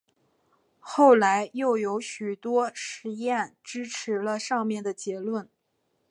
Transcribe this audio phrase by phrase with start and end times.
[0.79, 5.47] 后来又有许多实验支持了上面的结论。